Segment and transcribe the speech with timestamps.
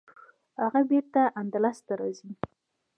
[0.61, 2.31] هغه بیرته اندلس ته راځي.